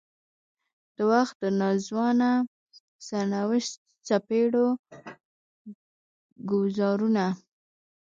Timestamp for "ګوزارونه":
6.49-7.25